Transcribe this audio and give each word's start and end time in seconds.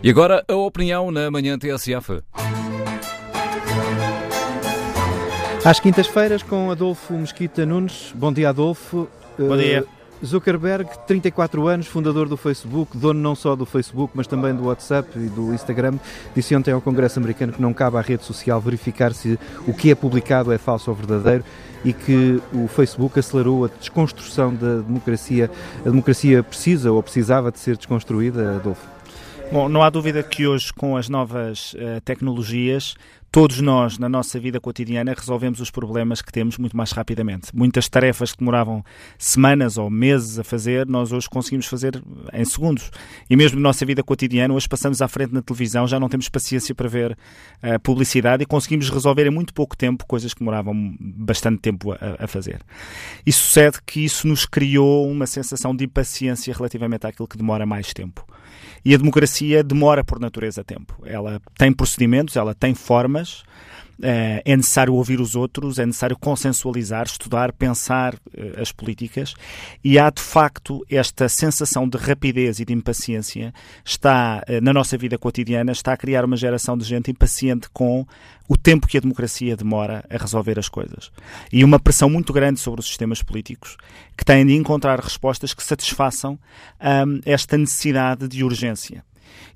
E 0.00 0.10
agora 0.10 0.44
a 0.46 0.54
opinião 0.54 1.10
na 1.10 1.28
manhã 1.28 1.58
TSF. 1.58 2.22
Às 5.64 5.80
quintas-feiras 5.80 6.40
com 6.40 6.70
Adolfo 6.70 7.14
Mesquita 7.14 7.66
Nunes. 7.66 8.12
Bom 8.14 8.32
dia, 8.32 8.50
Adolfo. 8.50 9.08
Bom 9.36 9.56
dia. 9.56 9.82
Uh, 9.82 10.24
Zuckerberg, 10.24 10.88
34 11.04 11.66
anos, 11.66 11.88
fundador 11.88 12.28
do 12.28 12.36
Facebook, 12.36 12.96
dono 12.96 13.18
não 13.18 13.34
só 13.34 13.56
do 13.56 13.66
Facebook, 13.66 14.12
mas 14.14 14.28
também 14.28 14.54
do 14.54 14.66
WhatsApp 14.66 15.10
e 15.16 15.28
do 15.30 15.52
Instagram, 15.52 15.98
disse 16.32 16.54
ontem 16.54 16.70
ao 16.70 16.80
Congresso 16.80 17.18
americano 17.18 17.52
que 17.52 17.60
não 17.60 17.74
cabe 17.74 17.96
à 17.96 18.00
rede 18.00 18.22
social 18.22 18.60
verificar 18.60 19.12
se 19.12 19.36
o 19.66 19.74
que 19.74 19.90
é 19.90 19.96
publicado 19.96 20.52
é 20.52 20.58
falso 20.58 20.92
ou 20.92 20.96
verdadeiro 20.96 21.42
e 21.84 21.92
que 21.92 22.40
o 22.52 22.68
Facebook 22.68 23.18
acelerou 23.18 23.64
a 23.64 23.68
desconstrução 23.68 24.54
da 24.54 24.76
democracia. 24.76 25.50
A 25.80 25.88
democracia 25.90 26.40
precisa 26.40 26.92
ou 26.92 27.02
precisava 27.02 27.50
de 27.50 27.58
ser 27.58 27.76
desconstruída, 27.76 28.54
Adolfo? 28.54 28.97
Bom, 29.50 29.66
não 29.66 29.82
há 29.82 29.88
dúvida 29.88 30.22
que 30.22 30.46
hoje, 30.46 30.70
com 30.74 30.94
as 30.94 31.08
novas 31.08 31.72
uh, 31.72 32.02
tecnologias, 32.04 32.94
todos 33.32 33.62
nós, 33.62 33.98
na 33.98 34.06
nossa 34.06 34.38
vida 34.38 34.60
cotidiana, 34.60 35.14
resolvemos 35.16 35.58
os 35.58 35.70
problemas 35.70 36.20
que 36.20 36.30
temos 36.30 36.58
muito 36.58 36.76
mais 36.76 36.92
rapidamente. 36.92 37.48
Muitas 37.54 37.88
tarefas 37.88 38.32
que 38.32 38.40
demoravam 38.40 38.84
semanas 39.16 39.78
ou 39.78 39.88
meses 39.88 40.38
a 40.38 40.44
fazer, 40.44 40.86
nós 40.86 41.12
hoje 41.12 41.30
conseguimos 41.30 41.64
fazer 41.64 41.98
em 42.30 42.44
segundos. 42.44 42.90
E 43.28 43.36
mesmo 43.36 43.58
na 43.58 43.70
nossa 43.70 43.86
vida 43.86 44.02
cotidiana, 44.02 44.52
hoje 44.52 44.68
passamos 44.68 45.00
à 45.00 45.08
frente 45.08 45.32
na 45.32 45.40
televisão, 45.40 45.88
já 45.88 45.98
não 45.98 46.10
temos 46.10 46.28
paciência 46.28 46.74
para 46.74 46.86
ver 46.86 47.12
uh, 47.12 47.80
publicidade 47.82 48.42
e 48.42 48.46
conseguimos 48.46 48.90
resolver 48.90 49.26
em 49.26 49.30
muito 49.30 49.54
pouco 49.54 49.74
tempo 49.74 50.04
coisas 50.06 50.34
que 50.34 50.40
demoravam 50.40 50.94
bastante 51.00 51.62
tempo 51.62 51.92
a, 51.92 52.24
a 52.24 52.26
fazer. 52.26 52.60
E 53.24 53.32
sucede 53.32 53.78
que 53.86 54.04
isso 54.04 54.28
nos 54.28 54.44
criou 54.44 55.10
uma 55.10 55.26
sensação 55.26 55.74
de 55.74 55.86
impaciência 55.86 56.52
relativamente 56.52 57.06
àquilo 57.06 57.26
que 57.26 57.38
demora 57.38 57.64
mais 57.64 57.94
tempo. 57.94 58.26
E 58.88 58.94
a 58.94 58.96
democracia 58.96 59.62
demora 59.62 60.02
por 60.02 60.18
natureza 60.18 60.64
tempo. 60.64 60.96
Ela 61.04 61.42
tem 61.58 61.70
procedimentos, 61.70 62.36
ela 62.36 62.54
tem 62.54 62.74
formas, 62.74 63.42
é 64.00 64.56
necessário 64.56 64.94
ouvir 64.94 65.20
os 65.20 65.34
outros, 65.34 65.78
é 65.78 65.86
necessário 65.86 66.16
consensualizar, 66.16 67.06
estudar, 67.06 67.52
pensar 67.52 68.14
uh, 68.14 68.60
as 68.60 68.70
políticas 68.70 69.34
e 69.82 69.98
há 69.98 70.08
de 70.10 70.22
facto 70.22 70.84
esta 70.88 71.28
sensação 71.28 71.88
de 71.88 71.98
rapidez 71.98 72.60
e 72.60 72.64
de 72.64 72.72
impaciência 72.72 73.52
está 73.84 74.44
uh, 74.48 74.60
na 74.62 74.72
nossa 74.72 74.96
vida 74.96 75.18
cotidiana, 75.18 75.72
está 75.72 75.92
a 75.92 75.96
criar 75.96 76.24
uma 76.24 76.36
geração 76.36 76.78
de 76.78 76.84
gente 76.84 77.10
impaciente 77.10 77.68
com 77.70 78.06
o 78.48 78.56
tempo 78.56 78.86
que 78.86 78.96
a 78.96 79.00
democracia 79.00 79.56
demora 79.56 80.04
a 80.08 80.16
resolver 80.16 80.58
as 80.58 80.68
coisas. 80.68 81.10
E 81.52 81.62
uma 81.64 81.78
pressão 81.78 82.08
muito 82.08 82.32
grande 82.32 82.60
sobre 82.60 82.80
os 82.80 82.86
sistemas 82.86 83.22
políticos 83.22 83.76
que 84.16 84.24
têm 84.24 84.46
de 84.46 84.54
encontrar 84.54 85.00
respostas 85.00 85.52
que 85.52 85.62
satisfaçam 85.62 86.38
um, 86.80 87.20
esta 87.26 87.58
necessidade 87.58 88.26
de 88.26 88.42
urgência. 88.42 89.04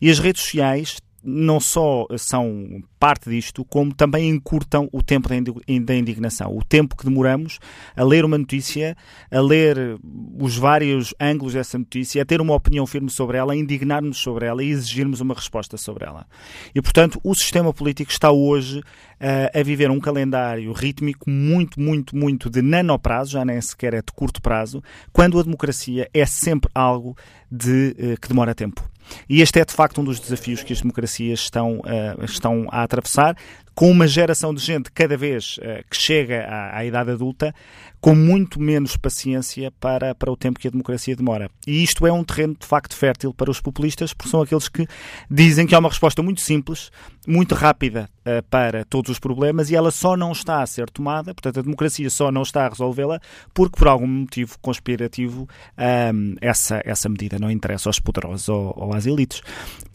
E 0.01 0.11
as 0.11 0.19
redes 0.19 0.43
sociais 0.43 0.99
não 1.25 1.61
só 1.61 2.07
são 2.17 2.83
parte 2.99 3.29
disto, 3.29 3.65
como 3.65 3.93
também 3.95 4.29
encurtam 4.29 4.89
o 4.93 5.03
tempo 5.03 5.29
da 5.29 5.95
indignação. 5.95 6.57
O 6.57 6.65
tempo 6.65 6.97
que 6.97 7.05
demoramos 7.05 7.59
a 7.97 8.05
ler 8.05 8.25
uma 8.25 8.39
notícia, 8.39 8.97
a 9.31 9.41
ler 9.41 9.99
os 10.39 10.57
vários 10.57 11.15
ângulos 11.21 11.55
dessa 11.55 11.79
notícia, 11.79 12.23
a 12.23 12.25
ter 12.25 12.41
uma 12.41 12.55
opinião 12.55 12.87
firme 12.87 13.11
sobre 13.11 13.39
ela, 13.39 13.53
a 13.53 13.57
indignar-nos 13.57 14.19
sobre 14.19 14.47
ela 14.47 14.63
e 14.63 14.71
exigirmos 14.71 15.21
uma 15.21 15.35
resposta 15.35 15.77
sobre 15.77 16.05
ela. 16.05 16.27
E, 16.75 16.81
portanto, 16.81 17.21
o 17.25 17.35
sistema 17.35 17.73
político 17.73 18.11
está 18.11 18.31
hoje 18.31 18.79
uh, 18.79 19.59
a 19.59 19.63
viver 19.63 19.91
um 19.91 20.01
calendário 20.01 20.73
rítmico 20.73 21.29
muito, 21.29 21.81
muito, 21.81 22.17
muito 22.17 22.49
de 22.49 22.63
nanoprazo, 22.63 23.33
já 23.33 23.45
nem 23.45 23.61
sequer 23.61 23.95
é 23.95 24.03
de 24.03 24.13
curto 24.13 24.41
prazo, 24.41 24.83
quando 25.13 25.39
a 25.39 25.43
democracia 25.43 26.09
é 26.13 26.27
sempre 26.27 26.71
algo 26.75 27.17
de, 27.51 27.97
uh, 27.99 28.21
que 28.21 28.29
demora 28.29 28.55
tempo. 28.55 28.93
E 29.29 29.43
este 29.43 29.61
é 29.61 29.65
de 29.65 29.73
facto 29.73 30.01
um 30.01 30.05
dos 30.05 30.21
desafios 30.21 30.63
que 30.63 30.73
as 30.73 30.81
democracias 30.81 31.41
estão, 31.41 31.81
uh, 31.81 32.25
estão 32.25 32.67
a 32.71 32.83
atravessar, 32.83 33.37
com 33.75 33.91
uma 33.91 34.07
geração 34.07 34.55
de 34.55 34.61
gente 34.61 34.91
cada 34.91 35.17
vez 35.17 35.59
uh, 35.59 35.85
que 35.91 35.97
chega 35.97 36.45
à, 36.45 36.79
à, 36.79 36.85
idade 36.85 37.11
adulta 37.11 37.55
com 38.01 38.15
muito 38.15 38.61
menos 38.61 38.97
paciência 38.97 39.71
para, 39.79 40.15
para 40.15 40.31
o 40.31 40.37
tempo 40.37 40.59
que 40.59 40.67
a 40.67 40.71
democracia 40.71 41.15
demora. 41.15 41.49
E 41.65 41.85
isto 41.85 42.05
é 42.05 42.13
um 42.13 42.25
terreno 42.25 42.57
de 42.59 42.67
facto 42.67 42.97
fértil 42.97 43.33
para 43.33 43.49
os 43.49 43.61
populistas, 43.61 44.13
porque 44.13 44.29
são 44.29 44.43
aqueles 44.43 44.69
que 44.69 44.89
dizem 45.31 45.67
que 45.67 45.75
há 45.75 45.79
uma 45.79 45.89
resposta 45.89 46.21
muito 46.21 46.41
simples, 46.41 46.91
muito 47.27 47.55
rápida 47.55 48.11
uh, 48.27 48.43
para 48.51 48.85
todos 48.85 49.11
os 49.11 49.19
problemas 49.19 49.71
e 49.71 49.77
ela 49.77 49.91
só 49.91 50.17
não 50.17 50.33
está 50.33 50.63
a 50.63 50.67
ser 50.67 50.91
tomada, 50.91 51.33
portanto 51.33 51.61
a 51.61 51.63
democracia 51.63 52.11
só 52.11 52.33
não 52.33 52.43
está 52.43 52.67
a 52.67 52.69
resolvê-la 52.69 53.21
porque 53.55 53.79
por 53.79 53.87
algum 53.87 54.07
motivo 54.07 54.59
conspirativo 54.61 55.49
um, 55.79 56.35
essa, 56.41 56.83
essa 56.85 57.09
medida 57.09 57.39
não 57.39 57.51
interessa 57.51 57.89
aos 57.89 58.01
poderosos 58.01 58.49
ou, 58.49 58.75
ou 58.77 58.95
às 58.95 59.07
elites. 59.07 59.43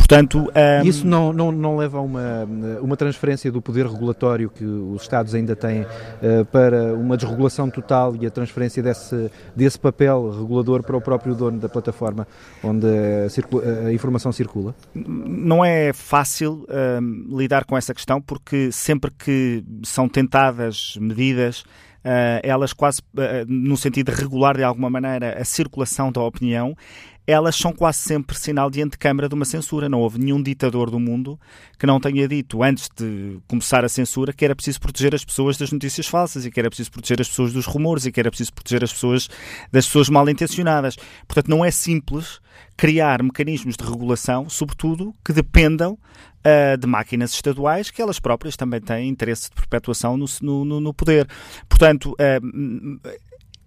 Portanto, 0.08 0.50
um... 0.56 0.88
Isso 0.88 1.06
não, 1.06 1.34
não, 1.34 1.52
não 1.52 1.76
leva 1.76 1.98
a 1.98 2.02
uma, 2.02 2.48
uma 2.82 2.96
transferência 2.96 3.52
do 3.52 3.62
poder 3.62 3.86
regulatório 3.86 4.50
que 4.50 4.64
os 4.64 5.02
Estados 5.02 5.36
ainda 5.36 5.54
têm 5.54 5.82
uh, 5.82 6.46
para 6.50 6.94
uma 6.94 7.18
desregulação 7.18 7.70
total 7.70 8.16
e 8.16 8.26
a 8.26 8.32
transferência 8.32 8.82
desse, 8.82 9.30
desse 9.54 9.78
papel 9.78 10.32
regulador 10.32 10.82
para 10.82 10.96
o 10.96 11.02
próprio 11.02 11.36
dono 11.36 11.60
da 11.60 11.68
plataforma 11.68 12.26
onde 12.64 12.88
a, 12.88 13.88
a 13.88 13.94
informação 13.94 14.32
circula? 14.32 14.74
Não 14.96 15.64
é 15.64 15.92
fácil 15.92 16.66
uh, 16.70 17.38
lidar 17.38 17.66
com 17.66 17.78
essa 17.78 17.94
questão 17.94 18.22
porque 18.22 18.72
sempre 18.72 19.12
que 19.12 19.62
são 19.84 20.08
tentadas 20.08 20.98
medidas 21.02 21.66
Uh, 21.98 22.40
elas 22.42 22.72
quase 22.72 23.02
uh, 23.02 23.44
no 23.50 23.76
sentido 23.76 24.14
de 24.14 24.18
regular 24.18 24.56
de 24.56 24.64
alguma 24.64 24.90
maneira 24.90 25.38
a 25.38 25.44
circulação 25.44 26.10
da 26.10 26.22
opinião, 26.22 26.74
elas 27.28 27.58
são 27.58 27.74
quase 27.74 28.00
sempre 28.00 28.40
sinal 28.40 28.70
de 28.70 28.82
antecâmara 28.82 29.28
de 29.28 29.36
uma 29.36 29.44
censura. 29.44 29.90
Não 29.90 30.00
houve 30.00 30.18
nenhum 30.18 30.42
ditador 30.42 30.90
do 30.90 30.98
mundo 30.98 31.38
que 31.78 31.86
não 31.86 32.00
tenha 32.00 32.26
dito, 32.26 32.64
antes 32.64 32.90
de 32.96 33.38
começar 33.48 33.84
a 33.84 33.90
censura, 33.90 34.32
que 34.32 34.46
era 34.46 34.56
preciso 34.56 34.80
proteger 34.80 35.14
as 35.14 35.26
pessoas 35.26 35.58
das 35.58 35.70
notícias 35.70 36.08
falsas 36.08 36.46
e 36.46 36.52
que 36.52 36.58
era 36.58 36.70
preciso 36.70 36.90
proteger 36.90 37.20
as 37.20 37.28
pessoas 37.28 37.52
dos 37.52 37.66
rumores 37.66 38.06
e 38.06 38.12
que 38.14 38.20
era 38.20 38.32
preciso 38.32 38.54
proteger 38.54 38.82
as 38.82 38.94
pessoas 38.94 39.28
das 39.70 39.86
pessoas 39.86 40.08
mal 40.08 40.28
intencionadas. 40.30 40.96
Portanto, 41.28 41.50
não 41.50 41.66
é 41.66 41.70
simples 41.70 42.40
criar 42.78 43.22
mecanismos 43.22 43.76
de 43.76 43.84
regulação, 43.84 44.50
sobretudo, 44.50 45.14
que 45.26 45.34
dependam 45.34 45.94
uh, 45.94 46.78
de 46.78 46.88
máquinas 46.88 47.34
estaduais 47.34 47.92
que 47.92 48.02
elas 48.02 48.20
próprias 48.20 48.56
também 48.56 48.80
têm 48.80 49.10
interesse 49.10 49.50
de 49.50 49.56
perpetuação 49.56 50.16
no, 50.16 50.26
no, 50.42 50.80
no 50.80 50.94
poder. 50.94 51.28
Portanto, 51.68 52.14
uh, 52.14 53.10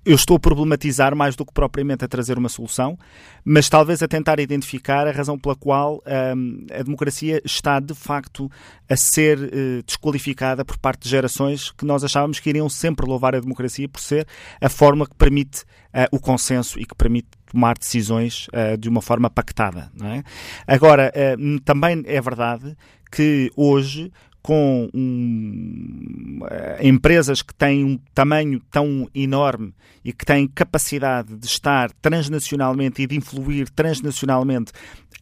eu 0.05 0.15
estou 0.15 0.37
a 0.37 0.41
problematizar 0.41 1.15
mais 1.15 1.37
do 1.37 1.45
que 1.45 1.53
propriamente 1.53 2.05
a 2.05 2.09
trazer 2.09 2.39
uma 2.39 2.49
solução, 2.49 2.99
mas 3.45 3.69
talvez 3.69 4.03
a 4.03 4.09
tentar 4.09 4.41
identificar 4.41 5.07
a 5.07 5.11
razão 5.11 5.39
pela 5.39 5.55
qual 5.55 6.03
um, 6.37 6.67
a 6.73 6.83
democracia 6.83 7.41
está 7.45 7.79
de 7.81 7.95
facto 7.95 8.51
a 8.89 8.97
ser 8.97 9.39
uh, 9.39 9.83
desqualificada 9.85 10.65
por 10.65 10.79
parte 10.79 11.03
de 11.03 11.11
gerações 11.11 11.71
que 11.71 11.85
nós 11.85 12.03
achávamos 12.03 12.41
que 12.41 12.49
iriam 12.49 12.69
sempre 12.69 13.07
louvar 13.07 13.35
a 13.35 13.41
democracia 13.41 13.89
por 13.89 14.01
ser 14.01 14.27
a 14.61 14.69
forma 14.69 15.07
que 15.07 15.15
permite 15.15 15.63
uh, 15.95 16.09
o 16.11 16.19
consenso 16.19 16.79
e 16.81 16.87
que 16.87 16.95
permite 16.95 17.29
tomar 17.51 17.77
decisões 17.77 18.47
uh, 18.49 18.79
de 18.79 18.89
uma 18.89 19.03
forma 19.03 19.29
pactada. 19.29 19.91
É? 20.03 20.23
Agora, 20.67 21.13
também 21.65 22.03
é 22.07 22.21
verdade 22.21 22.77
que 23.11 23.51
hoje 23.57 24.13
com 24.43 24.89
um, 24.95 26.41
empresas 26.81 27.43
que 27.43 27.55
têm 27.55 27.85
um 27.85 27.99
tamanho 28.15 28.61
tão 28.71 29.09
enorme 29.15 29.75
e 30.05 30.13
que 30.13 30.25
têm 30.25 30.49
capacidade 30.49 31.37
de 31.37 31.47
estar 31.47 31.91
transnacionalmente 32.01 33.03
e 33.03 33.07
de 33.07 33.17
influir 33.17 33.69
transnacionalmente 33.71 34.73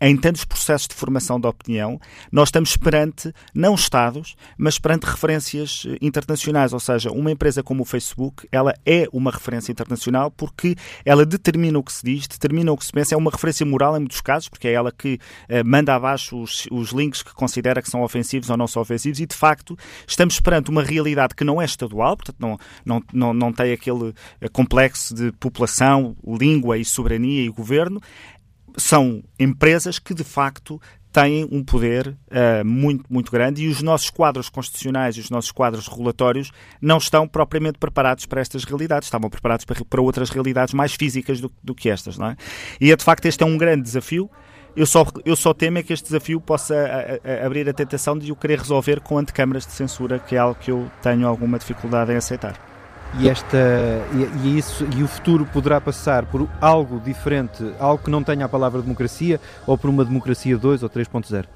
em 0.00 0.16
tantos 0.16 0.44
processos 0.44 0.88
de 0.88 0.94
formação 0.94 1.40
da 1.40 1.48
opinião, 1.48 2.00
nós 2.30 2.48
estamos 2.48 2.76
perante, 2.76 3.32
não 3.54 3.74
Estados, 3.74 4.36
mas 4.56 4.78
perante 4.78 5.04
referências 5.04 5.84
eh, 5.86 5.96
internacionais. 6.00 6.72
Ou 6.72 6.80
seja, 6.80 7.10
uma 7.10 7.30
empresa 7.30 7.62
como 7.62 7.82
o 7.82 7.86
Facebook, 7.86 8.46
ela 8.52 8.74
é 8.84 9.06
uma 9.12 9.30
referência 9.30 9.72
internacional 9.72 10.30
porque 10.30 10.76
ela 11.04 11.24
determina 11.24 11.78
o 11.78 11.82
que 11.82 11.92
se 11.92 12.04
diz, 12.04 12.26
determina 12.26 12.72
o 12.72 12.76
que 12.76 12.84
se 12.84 12.92
pensa, 12.92 13.14
é 13.14 13.18
uma 13.18 13.30
referência 13.30 13.64
moral 13.64 13.96
em 13.96 14.00
muitos 14.00 14.20
casos, 14.20 14.48
porque 14.48 14.68
é 14.68 14.72
ela 14.72 14.92
que 14.92 15.14
uh, 15.48 15.64
manda 15.64 15.94
abaixo 15.94 16.40
os, 16.40 16.68
os 16.70 16.90
links 16.90 17.22
que 17.22 17.32
considera 17.34 17.80
que 17.80 17.90
são 17.90 18.02
ofensivos 18.02 18.50
ou 18.50 18.56
não 18.56 18.66
são 18.66 18.82
ofensivos 18.82 19.07
e, 19.18 19.26
de 19.26 19.34
facto, 19.34 19.76
estamos 20.06 20.40
perante 20.40 20.70
uma 20.70 20.82
realidade 20.82 21.34
que 21.34 21.44
não 21.44 21.60
é 21.60 21.64
estadual, 21.64 22.16
portanto, 22.16 22.36
não, 22.38 22.58
não, 22.84 23.02
não, 23.12 23.34
não 23.34 23.52
tem 23.52 23.72
aquele 23.72 24.14
eh, 24.40 24.48
complexo 24.48 25.14
de 25.14 25.32
população, 25.32 26.16
língua 26.26 26.78
e 26.78 26.84
soberania 26.84 27.42
e 27.42 27.48
governo, 27.48 28.00
são 28.76 29.22
empresas 29.38 29.98
que 29.98 30.14
de 30.14 30.24
facto 30.24 30.80
têm 31.12 31.48
um 31.50 31.64
poder 31.64 32.08
uh, 32.08 32.64
muito, 32.64 33.04
muito 33.08 33.32
grande 33.32 33.64
e 33.64 33.68
os 33.68 33.82
nossos 33.82 34.10
quadros 34.10 34.48
constitucionais 34.48 35.16
e 35.16 35.20
os 35.20 35.30
nossos 35.30 35.50
quadros 35.50 35.88
regulatórios 35.88 36.52
não 36.80 36.98
estão 36.98 37.26
propriamente 37.26 37.78
preparados 37.78 38.26
para 38.26 38.40
estas 38.40 38.64
realidades, 38.64 39.06
estavam 39.06 39.30
preparados 39.30 39.64
para, 39.64 39.84
para 39.84 40.02
outras 40.02 40.30
realidades 40.30 40.74
mais 40.74 40.94
físicas 40.94 41.40
do, 41.40 41.50
do 41.62 41.74
que 41.74 41.88
estas, 41.88 42.18
não 42.18 42.28
é? 42.28 42.36
E 42.80 42.92
é, 42.92 42.96
de 42.96 43.02
facto 43.02 43.26
este 43.26 43.42
é 43.42 43.46
um 43.46 43.56
grande 43.56 43.82
desafio. 43.82 44.30
Eu 44.78 44.86
só, 44.86 45.04
eu 45.24 45.34
só 45.34 45.52
temo 45.52 45.78
é 45.78 45.82
que 45.82 45.92
este 45.92 46.04
desafio 46.04 46.40
possa 46.40 46.72
a, 46.72 47.42
a, 47.42 47.46
abrir 47.46 47.68
a 47.68 47.72
tentação 47.72 48.16
de 48.16 48.30
o 48.30 48.36
querer 48.36 48.60
resolver 48.60 49.00
com 49.00 49.18
antecâmaras 49.18 49.66
de 49.66 49.72
censura, 49.72 50.20
que 50.20 50.36
é 50.36 50.38
algo 50.38 50.54
que 50.54 50.70
eu 50.70 50.88
tenho 51.02 51.26
alguma 51.26 51.58
dificuldade 51.58 52.12
em 52.12 52.16
aceitar. 52.16 52.54
e, 53.18 53.28
esta, 53.28 53.58
e, 54.14 54.46
e, 54.46 54.56
isso, 54.56 54.86
e 54.96 55.02
o 55.02 55.08
futuro 55.08 55.44
poderá 55.46 55.80
passar 55.80 56.26
por 56.26 56.48
algo 56.60 57.00
diferente, 57.00 57.64
algo 57.80 58.04
que 58.04 58.08
não 58.08 58.22
tenha 58.22 58.44
a 58.44 58.48
palavra 58.48 58.80
democracia, 58.80 59.40
ou 59.66 59.76
por 59.76 59.90
uma 59.90 60.04
democracia 60.04 60.56
2 60.56 60.84
ou 60.84 60.88
3.0? 60.88 61.46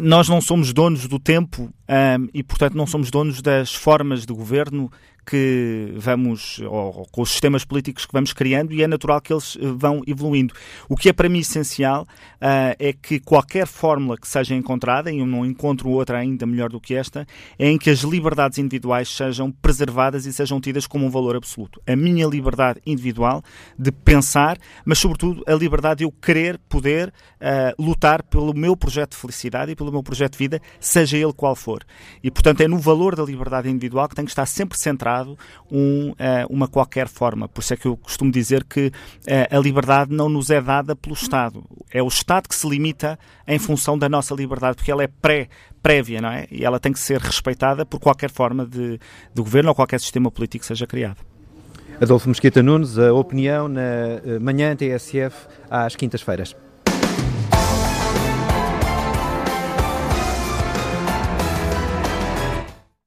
Nós 0.00 0.28
não 0.28 0.40
somos 0.40 0.72
donos 0.72 1.08
do 1.08 1.18
tempo 1.18 1.62
um, 1.88 2.28
e, 2.32 2.44
portanto, 2.44 2.76
não 2.76 2.86
somos 2.86 3.10
donos 3.10 3.42
das 3.42 3.74
formas 3.74 4.24
de 4.24 4.32
governo 4.32 4.92
que 5.26 5.92
vamos, 5.96 6.60
ou, 6.60 6.98
ou, 6.98 7.06
com 7.10 7.22
os 7.22 7.30
sistemas 7.30 7.64
políticos 7.64 8.06
que 8.06 8.12
vamos 8.12 8.32
criando, 8.32 8.72
e 8.72 8.82
é 8.82 8.86
natural 8.86 9.20
que 9.20 9.32
eles 9.32 9.58
eh, 9.60 9.66
vão 9.76 10.02
evoluindo. 10.06 10.54
O 10.88 10.96
que 10.96 11.08
é 11.08 11.12
para 11.12 11.28
mim 11.28 11.40
essencial 11.40 12.02
uh, 12.02 12.76
é 12.78 12.92
que 12.92 13.18
qualquer 13.18 13.66
fórmula 13.66 14.16
que 14.16 14.28
seja 14.28 14.54
encontrada, 14.54 15.10
e 15.10 15.18
eu 15.18 15.26
não 15.26 15.44
encontro 15.44 15.90
outra 15.90 16.18
ainda 16.18 16.46
melhor 16.46 16.70
do 16.70 16.80
que 16.80 16.94
esta, 16.94 17.26
é 17.58 17.68
em 17.68 17.76
que 17.76 17.90
as 17.90 18.00
liberdades 18.00 18.58
individuais 18.58 19.08
sejam 19.08 19.50
preservadas 19.50 20.26
e 20.26 20.32
sejam 20.32 20.60
tidas 20.60 20.86
como 20.86 21.04
um 21.04 21.10
valor 21.10 21.34
absoluto. 21.34 21.82
A 21.86 21.96
minha 21.96 22.26
liberdade 22.26 22.80
individual 22.86 23.42
de 23.76 23.90
pensar, 23.90 24.56
mas 24.84 24.98
sobretudo 24.98 25.42
a 25.46 25.54
liberdade 25.54 25.98
de 25.98 26.04
eu 26.04 26.12
querer, 26.12 26.58
poder 26.68 27.08
uh, 27.08 27.82
lutar 27.82 28.22
pelo 28.22 28.54
meu 28.54 28.76
projeto 28.76 29.10
de 29.10 29.16
felicidade 29.16 29.72
e 29.72 29.76
pelo 29.76 29.90
meu 29.90 30.02
projeto 30.02 30.32
de 30.32 30.38
vida, 30.38 30.62
seja 30.78 31.16
ele 31.16 31.32
qual 31.32 31.56
for. 31.56 31.84
E 32.22 32.30
portanto 32.30 32.60
é 32.60 32.68
no 32.68 32.78
valor 32.78 33.16
da 33.16 33.24
liberdade 33.24 33.68
individual 33.68 34.08
que 34.08 34.14
tem 34.14 34.24
que 34.24 34.30
estar 34.30 34.46
sempre 34.46 34.78
centrado 34.78 35.15
um, 35.70 36.12
eh, 36.18 36.44
uma 36.50 36.68
qualquer 36.68 37.08
forma. 37.08 37.48
Por 37.48 37.60
isso 37.60 37.72
é 37.72 37.76
que 37.76 37.86
eu 37.86 37.96
costumo 37.96 38.30
dizer 38.30 38.64
que 38.64 38.92
eh, 39.26 39.48
a 39.50 39.58
liberdade 39.58 40.12
não 40.12 40.28
nos 40.28 40.50
é 40.50 40.60
dada 40.60 40.96
pelo 40.96 41.14
Estado. 41.14 41.64
É 41.92 42.02
o 42.02 42.08
Estado 42.08 42.48
que 42.48 42.54
se 42.54 42.68
limita 42.68 43.18
em 43.46 43.58
função 43.58 43.96
da 43.96 44.08
nossa 44.08 44.34
liberdade, 44.34 44.76
porque 44.76 44.90
ela 44.90 45.02
é 45.02 45.06
pré 45.08 45.48
prévia, 45.82 46.20
não 46.20 46.30
é? 46.30 46.48
E 46.50 46.64
ela 46.64 46.80
tem 46.80 46.92
que 46.92 46.98
ser 46.98 47.20
respeitada 47.20 47.86
por 47.86 48.00
qualquer 48.00 48.28
forma 48.28 48.66
de, 48.66 48.98
de 48.98 49.42
governo 49.42 49.68
ou 49.68 49.74
qualquer 49.74 50.00
sistema 50.00 50.32
político 50.32 50.62
que 50.62 50.66
seja 50.66 50.84
criado. 50.84 51.18
Adolfo 52.00 52.28
Mesquita 52.28 52.62
Nunes, 52.62 52.98
a 52.98 53.12
opinião 53.14 53.68
na 53.68 53.80
eh, 53.80 54.38
manhã 54.40 54.74
TSF 54.74 55.46
às 55.70 55.94
quintas-feiras. 55.94 56.56